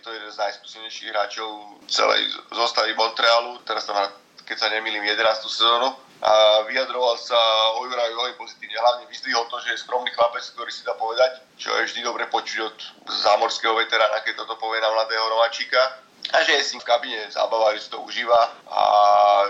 to 0.06 0.14
jeden 0.14 0.30
z 0.30 0.38
najskúsenejších 0.38 1.10
hráčov 1.10 1.82
celej 1.90 2.30
zostavy 2.54 2.94
Montrealu. 2.94 3.58
Teraz 3.66 3.90
tam 3.90 3.98
keď 4.46 4.56
sa 4.62 4.70
nemýlim, 4.70 5.02
11. 5.02 5.18
sezónu 5.50 5.90
a 6.22 6.62
vyjadroval 6.70 7.18
sa 7.18 7.36
o 7.75 7.82
Juraju 7.82 8.14
veľmi 8.14 8.38
pozitívne. 8.38 8.78
Hlavne 8.78 9.10
vyzdvihol 9.10 9.50
to, 9.50 9.58
že 9.66 9.75
je 9.75 9.82
skromný 9.82 10.14
chlapec, 10.14 10.46
ktorý 10.54 10.70
si 10.70 10.86
dá 10.86 10.94
povedať, 10.94 11.42
čo 11.58 11.75
je 11.75 11.90
vždy 11.90 12.06
dobre 12.06 12.30
počuť 12.30 12.58
od 12.62 12.78
zámorského 13.10 13.75
veterána, 13.75 14.22
keď 14.22 14.46
toto 14.46 14.54
povie 14.62 14.78
na 14.78 14.94
mladého 14.94 15.26
nováčika 15.26 15.98
a 16.30 16.42
že 16.46 16.54
je 16.54 16.62
si 16.62 16.78
v 16.78 16.86
kabine 16.86 17.26
zábava, 17.34 17.75
že 17.75 17.86
si 17.86 17.90
to 17.90 17.98
užíva 18.06 18.54
a 18.70 18.82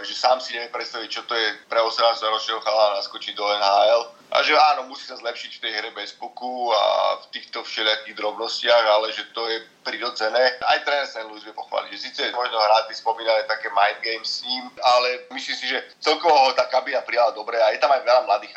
že 0.01 0.17
sám 0.17 0.41
si 0.41 0.57
nevie 0.57 0.73
predstaviť, 0.73 1.09
čo 1.13 1.23
to 1.29 1.37
je 1.37 1.49
pre 1.69 1.81
18-ročného 1.85 2.65
chalana 2.65 3.05
naskočiť 3.05 3.37
do 3.37 3.45
NHL. 3.45 4.16
A 4.35 4.43
že 4.43 4.59
áno, 4.59 4.91
musí 4.91 5.07
sa 5.07 5.15
zlepšiť 5.17 5.51
v 5.57 5.63
tej 5.63 5.73
hre 5.79 5.91
bez 5.95 6.11
puku 6.19 6.75
a 6.75 7.17
v 7.23 7.27
týchto 7.31 7.63
všelijakých 7.63 8.19
drobnostiach, 8.19 8.85
ale 8.99 9.15
že 9.15 9.23
to 9.31 9.47
je 9.47 9.63
prirodzené. 9.87 10.59
Aj 10.67 10.83
tréner 10.83 11.07
St. 11.07 11.31
Louis 11.31 11.47
vie 11.47 11.55
pochváliť, 11.55 11.95
že 11.95 12.03
síce 12.11 12.21
možno 12.35 12.59
hrať 12.59 12.91
spomínané 12.99 13.47
také 13.47 13.71
mind 13.71 14.03
games 14.03 14.27
s 14.27 14.43
ním, 14.43 14.67
ale 14.83 15.31
myslím 15.31 15.57
si, 15.57 15.71
že 15.71 15.79
celkovo 16.03 16.35
ho 16.35 16.51
tá 16.59 16.67
kabina 16.67 17.07
prijala 17.07 17.31
dobre 17.39 17.55
a 17.63 17.71
je 17.71 17.79
tam 17.79 17.95
aj 17.95 18.03
veľa 18.03 18.27
mladých 18.27 18.56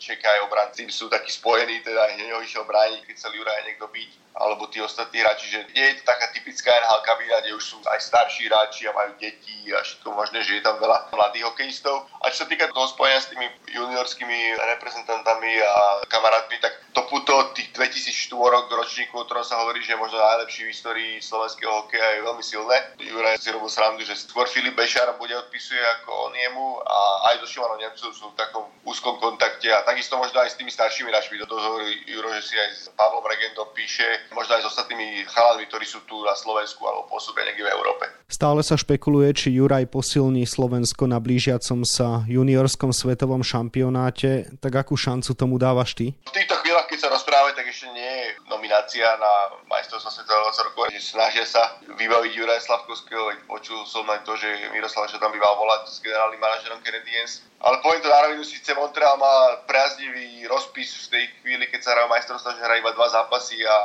Čeka 0.00 0.24
aj 0.24 0.40
obranci 0.48 0.88
sú 0.88 1.12
takí 1.12 1.28
spojení, 1.28 1.84
teda 1.84 2.16
hneď 2.16 2.32
ho 2.32 2.40
išiel 2.40 2.64
brániť, 2.64 3.04
keď 3.04 3.14
chcel 3.20 3.36
Juraj 3.36 3.68
niekto 3.68 3.84
byť 3.84 4.10
alebo 4.40 4.70
tí 4.70 4.80
ostatní 4.80 5.20
hráči, 5.20 5.50
že 5.50 5.66
nie 5.74 5.84
je 5.90 5.94
to 6.00 6.02
taká 6.06 6.30
typická 6.30 6.70
NHL 6.70 7.02
kabína, 7.02 7.36
kde 7.42 7.52
už 7.58 7.64
sú 7.64 7.76
aj 7.84 8.00
starší 8.00 8.46
hráči 8.46 8.86
a 8.86 8.96
majú 8.96 9.12
deti 9.18 9.68
a 9.74 9.82
všetko 9.82 10.08
možné, 10.14 10.40
že 10.46 10.58
je 10.58 10.62
tam 10.62 10.78
veľa 10.78 11.10
mladých 11.10 11.50
hokejistov. 11.50 12.06
A 12.22 12.30
čo 12.30 12.44
sa 12.44 12.46
týka 12.48 12.70
toho 12.70 12.86
spojenia 12.88 13.20
s 13.20 13.28
tými 13.28 13.46
juniorskými 13.68 14.38
reprezentantami 14.56 15.52
a 15.60 16.06
kamarátmi, 16.06 16.56
tak 16.62 16.72
to 16.94 17.02
puto 17.10 17.52
tých 17.58 17.74
2004 17.74 18.32
ročníkov, 18.70 19.18
o 19.22 19.26
ktorom 19.26 19.44
sa 19.44 19.60
hovorí, 19.62 19.82
že 19.82 19.94
je 19.94 20.02
možno 20.02 20.18
najlepší 20.18 20.66
v 20.66 20.72
histórii 20.72 21.12
slovenského 21.18 21.70
hokeja, 21.84 22.18
je 22.18 22.26
veľmi 22.26 22.44
silné. 22.44 22.76
Juraj 23.02 23.38
si 23.42 23.50
robil 23.50 23.70
srandu, 23.70 24.02
že 24.06 24.14
skôr 24.14 24.46
Filip 24.46 24.78
Bešar 24.78 25.10
bude 25.18 25.34
odpisuje 25.36 25.80
ako 26.00 26.30
on 26.30 26.34
jemu 26.34 26.68
a 26.82 26.98
aj 27.30 27.44
so 27.44 27.46
Šimanom 27.50 27.78
Nemcov 27.82 28.10
sú 28.14 28.26
v 28.30 28.38
takom 28.38 28.64
úzkom 28.86 29.18
kontakte 29.18 29.70
a 29.70 29.84
takisto 29.90 30.14
možno 30.14 30.38
aj 30.38 30.54
s 30.54 30.58
tými 30.58 30.70
staršími 30.70 31.10
hráčmi. 31.10 31.42
Do 31.42 31.50
toho 31.50 31.58
hovorí 31.66 31.90
Juro, 32.06 32.30
že 32.38 32.42
si 32.46 32.54
aj 32.54 32.70
s 32.70 32.82
Pavlom 32.94 33.26
Regentom 33.26 33.66
píše, 33.74 34.06
možno 34.30 34.54
aj 34.54 34.62
s 34.62 34.70
ostatnými 34.70 35.26
chalami, 35.26 35.66
ktorí 35.66 35.82
sú 35.82 36.06
tu 36.06 36.22
na 36.22 36.38
Slovensku 36.38 36.86
alebo 36.86 37.10
pôsobia 37.10 37.42
niekde 37.50 37.66
v 37.66 37.74
Európe. 37.74 38.06
Stále 38.30 38.62
sa 38.62 38.78
špekuluje, 38.78 39.34
či 39.34 39.58
Juraj 39.58 39.90
posilní 39.90 40.46
Slovensko 40.46 41.10
na 41.10 41.18
blížiacom 41.18 41.82
sa 41.82 42.22
juniorskom 42.30 42.94
svetovom 42.94 43.42
šampionáte. 43.42 44.54
Tak 44.62 44.86
akú 44.86 44.94
šancu 44.94 45.34
tomu 45.34 45.58
dávaš 45.58 45.98
ty? 45.98 46.14
V 46.30 46.38
týchto 46.38 46.59
chvíľach, 46.70 46.86
keď 46.86 47.02
sa 47.02 47.10
rozprávame, 47.10 47.50
tak 47.58 47.66
ešte 47.66 47.90
nie 47.90 48.06
je 48.06 48.38
nominácia 48.46 49.02
na 49.18 49.58
majstrovstvo 49.66 50.06
svetového 50.06 50.54
rokov, 50.70 50.94
že 50.94 51.02
snažia 51.02 51.42
sa 51.42 51.82
vybaviť 51.82 52.30
Juraja 52.30 52.62
Slavkovského, 52.62 53.26
veď 53.26 53.38
počul 53.50 53.82
som 53.90 54.06
aj 54.06 54.22
to, 54.22 54.38
že 54.38 54.70
Miroslav 54.70 55.10
sa 55.10 55.18
tam 55.18 55.34
býval 55.34 55.58
volať 55.58 55.90
s 55.90 55.98
generálnym 55.98 56.38
manažerom 56.38 56.78
Canadiens. 56.86 57.42
Ale 57.58 57.82
poviem 57.82 58.06
to 58.06 58.14
na 58.14 58.22
rovinu, 58.22 58.46
síce 58.46 58.70
Montreal 58.78 59.18
má 59.18 59.66
priaznivý 59.66 60.46
rozpis 60.46 61.10
v 61.10 61.18
tej 61.18 61.24
chvíli, 61.42 61.66
keď 61.66 61.80
sa 61.82 61.90
hrajú 61.98 62.06
majstrovstvá, 62.06 62.54
že 62.54 62.62
hrá 62.62 62.78
iba 62.78 62.94
dva 62.94 63.10
zápasy 63.10 63.58
a 63.66 63.76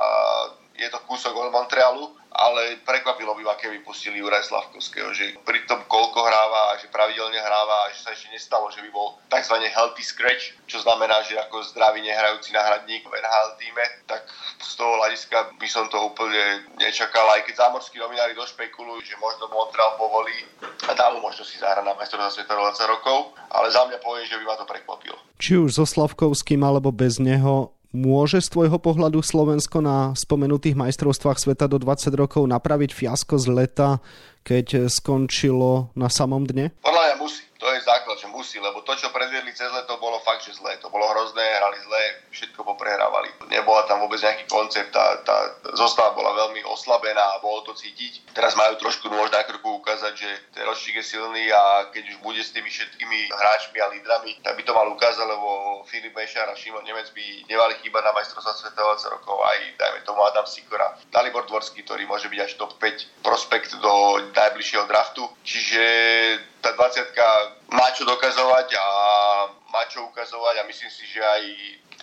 je 0.75 0.87
to 0.91 0.99
kúsok 1.07 1.31
od 1.31 1.51
Montrealu, 1.55 2.11
ale 2.35 2.83
prekvapilo 2.83 3.31
by 3.31 3.43
ma, 3.47 3.55
keby 3.55 3.79
pustili 3.87 4.19
Juraj 4.19 4.51
Slavkovského, 4.51 5.15
že 5.15 5.39
pri 5.47 5.63
tom 5.63 5.87
koľko 5.87 6.19
hráva 6.19 6.75
a 6.75 6.77
že 6.77 6.91
pravidelne 6.91 7.39
hráva 7.39 7.87
a 7.87 7.91
že 7.95 8.03
sa 8.03 8.11
ešte 8.11 8.27
nestalo, 8.35 8.67
že 8.67 8.83
by 8.83 8.91
bol 8.91 9.15
tzv. 9.31 9.55
healthy 9.71 10.03
scratch, 10.03 10.51
čo 10.67 10.83
znamená, 10.83 11.23
že 11.23 11.39
ako 11.39 11.63
zdravý 11.71 12.03
nehrajúci 12.03 12.51
náhradník 12.51 13.07
v 13.07 13.15
NHL 13.15 13.49
týme, 13.55 13.85
tak 14.03 14.27
z 14.59 14.71
toho 14.75 14.99
hľadiska 14.99 15.55
by 15.55 15.67
som 15.71 15.87
to 15.87 15.95
úplne 15.95 16.67
nečakal, 16.75 17.23
aj 17.31 17.47
keď 17.47 17.55
zámorskí 17.55 17.95
novinári 17.95 18.35
došpekulujú, 18.35 18.99
že 19.07 19.15
možno 19.15 19.47
Montreal 19.47 19.95
povolí 19.95 20.35
a 20.59 20.91
dá 20.91 21.15
mu 21.15 21.23
možno 21.23 21.47
si 21.47 21.55
zahrať 21.55 21.87
na 21.87 21.95
majstrovstvá 21.95 22.35
sveta 22.35 22.51
20 22.51 22.91
rokov, 22.91 23.31
ale 23.47 23.71
za 23.71 23.87
mňa 23.87 23.97
poviem, 24.03 24.27
že 24.27 24.35
by 24.35 24.43
ma 24.43 24.59
to 24.59 24.67
prekvapilo. 24.67 25.15
Či 25.39 25.55
už 25.55 25.79
so 25.79 25.87
Slavkovským 25.87 26.59
alebo 26.67 26.91
bez 26.91 27.23
neho, 27.23 27.71
Môže 27.95 28.43
z 28.43 28.51
tvojho 28.51 28.75
pohľadu 28.75 29.23
Slovensko 29.23 29.79
na 29.79 30.11
spomenutých 30.19 30.75
majstrovstvách 30.75 31.39
sveta 31.39 31.71
do 31.71 31.79
20 31.79 32.11
rokov 32.11 32.43
napraviť 32.43 32.91
fiasko 32.91 33.39
z 33.39 33.47
leta, 33.47 34.03
keď 34.43 34.91
skončilo 34.91 35.95
na 35.95 36.11
samom 36.11 36.43
dne? 36.43 36.75
Podľa 36.83 37.01
mňa 37.01 37.15
musí 37.23 37.47
to 37.55 37.65
je 37.73 37.81
základ, 37.81 38.04
že 38.25 38.33
musí, 38.33 38.57
lebo 38.57 38.81
to, 38.81 38.97
čo 38.97 39.13
predviedli 39.13 39.53
cez 39.53 39.69
leto, 39.69 40.01
bolo 40.01 40.17
fakt, 40.25 40.41
že 40.41 40.57
zlé. 40.57 40.81
To 40.81 40.89
bolo 40.89 41.05
hrozné, 41.13 41.45
hrali 41.45 41.77
zlé, 41.85 42.03
všetko 42.33 42.65
poprehrávali. 42.65 43.29
Nebola 43.53 43.85
tam 43.85 44.01
vôbec 44.01 44.17
nejaký 44.17 44.49
koncept, 44.49 44.89
tá, 44.89 45.21
tá 45.21 45.37
zostava 45.77 46.17
bola 46.17 46.33
veľmi 46.33 46.65
oslabená 46.65 47.21
a 47.37 47.41
bolo 47.45 47.61
to 47.69 47.77
cítiť. 47.77 48.33
Teraz 48.33 48.57
majú 48.57 48.81
trošku 48.81 49.13
nôž 49.13 49.29
na 49.29 49.45
krku 49.45 49.77
ukázať, 49.77 50.13
že 50.17 50.29
ten 50.57 50.65
ročník 50.65 50.97
je 50.97 51.05
silný 51.05 51.53
a 51.53 51.93
keď 51.93 52.17
už 52.17 52.17
bude 52.25 52.41
s 52.41 52.49
tými 52.49 52.67
všetkými 52.67 53.29
hráčmi 53.29 53.77
a 53.77 53.91
lídrami, 53.93 54.41
tak 54.41 54.57
by 54.57 54.63
to 54.65 54.73
mal 54.73 54.89
ukázať, 54.89 55.25
lebo 55.29 55.47
Filip 55.85 56.17
Bešar 56.17 56.49
a 56.49 56.57
Šimon 56.57 56.81
Nemec 56.81 57.13
by 57.13 57.45
nemali 57.45 57.77
chýbať 57.85 58.01
na 58.09 58.15
majstrovstvá 58.17 58.53
sveta 58.57 58.81
20 58.81 59.15
rokov, 59.21 59.37
aj 59.45 59.57
dajme 59.77 59.99
tomu 60.01 60.25
Adam 60.25 60.47
Sikora, 60.49 60.97
Dalibor 61.13 61.45
Dvorský, 61.45 61.85
ktorý 61.85 62.09
môže 62.09 62.25
byť 62.31 62.39
až 62.41 62.51
top 62.57 62.73
5 62.81 63.21
prospekt 63.21 63.77
do 63.77 63.93
najbližšieho 64.33 64.89
draftu. 64.89 65.27
Čiže 65.45 65.83
tá 66.65 66.73
20 66.73 67.69
má 67.69 67.93
čo 67.93 68.09
dokazovať 68.09 68.73
a 68.73 68.85
má 69.69 69.85
čo 69.85 70.01
ukazovať 70.09 70.65
a 70.65 70.67
myslím 70.67 70.89
si, 70.89 71.05
že 71.05 71.21
aj 71.21 71.41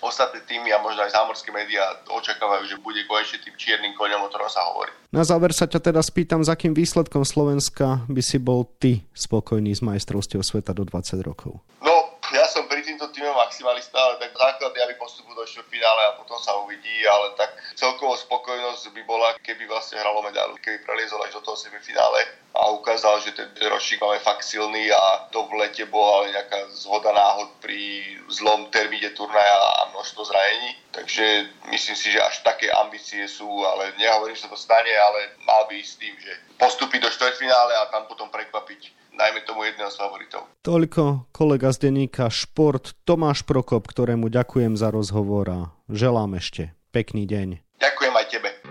ostatné 0.03 0.39
týmy 0.47 0.71
a 0.71 0.79
možno 0.79 1.03
aj 1.03 1.19
zámorské 1.19 1.51
médiá 1.51 1.83
očakávajú, 2.07 2.71
že 2.71 2.79
bude 2.79 3.03
konečne 3.11 3.43
tým 3.43 3.59
čiernym 3.59 3.99
koňom, 3.99 4.23
o 4.23 4.31
ktorom 4.31 4.47
sa 4.47 4.63
hovorí. 4.71 4.95
Na 5.11 5.27
záver 5.27 5.51
sa 5.51 5.67
ťa 5.67 5.91
teda 5.91 5.99
spýtam, 5.99 6.47
za 6.47 6.55
akým 6.55 6.79
výsledkom 6.79 7.27
Slovenska 7.27 8.07
by 8.07 8.23
si 8.23 8.39
bol 8.39 8.71
ty 8.79 9.03
spokojný 9.19 9.75
s 9.75 9.83
majstrovstiev 9.83 10.47
sveta 10.47 10.71
do 10.71 10.87
20 10.87 11.19
rokov? 11.27 11.59
No, 11.83 12.19
ja 12.31 12.47
som 12.47 12.67
pri 12.71 12.87
týmto 12.87 13.11
týme 13.11 13.35
maximalista, 13.35 13.99
ale 13.99 14.23
tak 14.23 14.35
základ 14.35 14.75
aby 14.75 14.95
postupu 14.99 15.35
do 15.35 15.43
štvrtfinále 15.47 16.03
a 16.07 16.17
potom 16.19 16.39
sa 16.39 16.55
uvidí, 16.63 17.03
ale 17.07 17.35
tak 17.35 17.51
celkovo 17.75 18.15
spokojnosť 18.15 18.95
by 18.95 19.03
bola, 19.07 19.35
keby 19.43 19.67
vlastne 19.67 19.99
hralo 20.03 20.23
medailu, 20.23 20.55
keby 20.59 20.83
preliezol 20.87 21.23
až 21.27 21.39
do 21.39 21.43
toho 21.47 21.59
semifinále 21.59 22.42
a 22.53 22.71
ukázal, 22.77 23.21
že 23.25 23.33
ten 23.33 23.49
ročník 23.69 24.01
máme 24.01 24.21
fakt 24.21 24.45
silný 24.45 24.93
a 24.93 25.29
to 25.33 25.49
v 25.49 25.57
lete 25.57 25.89
bola 25.89 26.29
nejaká 26.29 26.69
zhoda 26.77 27.09
náhod 27.13 27.49
pri 27.65 28.05
zlom 28.29 28.69
termíne 28.69 29.09
turnaja 29.17 29.57
a 29.81 29.89
množstvo 29.97 30.21
zranení. 30.25 30.77
Takže 30.93 31.25
myslím 31.73 31.97
si, 31.97 32.13
že 32.13 32.21
až 32.21 32.45
také 32.45 32.69
ambície 32.69 33.25
sú, 33.25 33.49
ale 33.65 33.97
nehovorím, 33.97 34.37
že 34.37 34.45
sa 34.45 34.53
to 34.53 34.61
stane, 34.61 34.93
ale 34.93 35.33
mal 35.49 35.65
by 35.65 35.81
s 35.81 35.97
tým, 35.97 36.13
že 36.21 36.33
postúpiť 36.61 37.09
do 37.09 37.11
štvrťfinále 37.11 37.73
a 37.73 37.89
tam 37.89 38.05
potom 38.05 38.29
prekvapiť 38.29 38.93
najmä 39.17 39.45
tomu 39.45 39.65
jedného 39.69 39.89
z 39.93 39.97
favoritov. 39.97 40.43
Toľko 40.65 41.33
kolega 41.33 41.73
z 41.73 41.89
denníka 41.89 42.29
Šport 42.29 42.97
Tomáš 43.05 43.45
Prokop, 43.45 43.89
ktorému 43.89 44.29
ďakujem 44.29 44.77
za 44.77 44.93
rozhovor 44.93 45.47
a 45.49 45.61
želám 45.89 46.37
ešte 46.37 46.73
pekný 46.93 47.25
deň. 47.25 47.72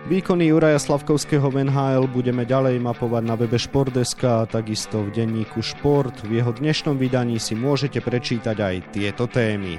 Výkony 0.02 0.50
Juraja 0.50 0.82
Slavkovského 0.82 1.46
v 1.54 1.70
NHL 1.70 2.10
budeme 2.10 2.42
ďalej 2.42 2.82
mapovať 2.82 3.22
na 3.22 3.38
webe 3.38 3.54
Športdeska 3.54 4.42
a 4.42 4.50
takisto 4.50 5.06
v 5.06 5.14
denníku 5.14 5.62
Šport. 5.62 6.26
V 6.26 6.42
jeho 6.42 6.50
dnešnom 6.50 6.98
vydaní 6.98 7.38
si 7.38 7.54
môžete 7.54 8.02
prečítať 8.02 8.58
aj 8.58 8.76
tieto 8.98 9.30
témy. 9.30 9.78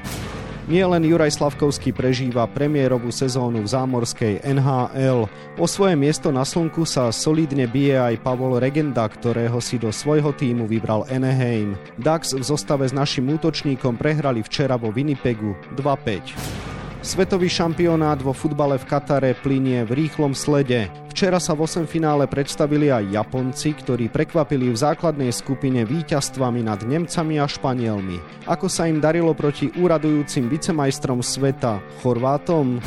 Nielen 0.70 1.02
Juraj 1.02 1.42
Slavkovský 1.42 1.90
prežíva 1.90 2.46
premiérovú 2.46 3.10
sezónu 3.10 3.66
v 3.66 3.72
zámorskej 3.74 4.46
NHL. 4.46 5.26
O 5.58 5.66
svoje 5.66 5.98
miesto 5.98 6.30
na 6.30 6.46
slnku 6.46 6.86
sa 6.86 7.10
solidne 7.10 7.66
bije 7.66 7.98
aj 7.98 8.22
Pavol 8.22 8.62
Regenda, 8.62 9.02
ktorého 9.10 9.58
si 9.58 9.74
do 9.74 9.90
svojho 9.90 10.30
týmu 10.30 10.70
vybral 10.70 11.02
Anaheim. 11.10 11.74
Dax 11.98 12.38
v 12.38 12.46
zostave 12.46 12.86
s 12.86 12.94
našim 12.94 13.26
útočníkom 13.26 13.98
prehrali 13.98 14.46
včera 14.46 14.78
vo 14.78 14.94
Winnipegu 14.94 15.58
2-5. 15.74 16.71
Svetový 17.02 17.50
šampionát 17.50 18.22
vo 18.22 18.30
futbale 18.30 18.78
v 18.78 18.86
Katare 18.86 19.34
plinie 19.34 19.82
v 19.82 20.06
rýchlom 20.06 20.38
slede. 20.38 20.86
Včera 21.10 21.42
sa 21.42 21.50
v 21.50 21.66
8 21.66 21.82
finále 21.90 22.30
predstavili 22.30 22.94
aj 22.94 23.10
Japonci, 23.10 23.74
ktorí 23.74 24.06
prekvapili 24.06 24.70
v 24.70 24.78
základnej 24.78 25.34
skupine 25.34 25.82
víťazstvami 25.82 26.62
nad 26.62 26.78
Nemcami 26.86 27.42
a 27.42 27.50
Španielmi. 27.50 28.46
Ako 28.46 28.70
sa 28.70 28.86
im 28.86 29.02
darilo 29.02 29.34
proti 29.34 29.74
úradujúcim 29.74 30.46
vicemajstrom 30.46 31.26
sveta, 31.26 31.82
Chorvátom? 32.06 32.78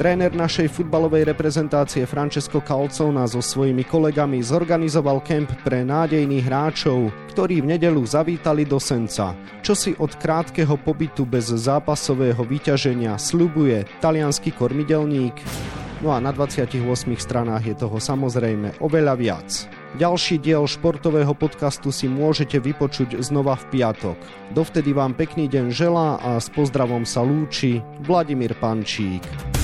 Tréner 0.00 0.32
našej 0.32 0.72
futbalovej 0.72 1.28
reprezentácie 1.28 2.08
Francesco 2.08 2.64
Calcona 2.64 3.28
so 3.28 3.44
svojimi 3.44 3.84
kolegami 3.84 4.40
zorganizoval 4.40 5.20
kemp 5.20 5.52
pre 5.60 5.84
nádejných 5.84 6.40
hráčov, 6.40 7.12
ktorí 7.36 7.60
v 7.60 7.76
nedelu 7.76 8.00
zavítali 8.08 8.64
do 8.64 8.80
Senca. 8.80 9.36
Čo 9.60 9.76
si 9.76 9.92
od 10.00 10.16
krátkeho 10.16 10.80
pobytu 10.80 11.28
bez 11.28 11.52
zápasového 11.52 12.40
vyťaženia 12.40 13.20
slubuje 13.20 13.84
talianský 14.00 14.56
kormidelník? 14.56 15.36
No 16.00 16.16
a 16.16 16.18
na 16.24 16.32
28 16.32 16.80
stranách 17.20 17.68
je 17.68 17.76
toho 17.76 18.00
samozrejme 18.00 18.80
oveľa 18.80 19.14
viac. 19.20 19.68
Ďalší 20.00 20.40
diel 20.40 20.64
športového 20.64 21.36
podcastu 21.36 21.92
si 21.92 22.08
môžete 22.08 22.56
vypočuť 22.56 23.20
znova 23.20 23.52
v 23.52 23.68
piatok. 23.76 24.16
Dovtedy 24.56 24.96
vám 24.96 25.12
pekný 25.12 25.44
deň 25.44 25.68
želá 25.68 26.16
a 26.24 26.40
s 26.40 26.48
pozdravom 26.48 27.04
sa 27.04 27.20
lúči 27.20 27.84
Vladimír 28.00 28.56
Pančík. 28.56 29.59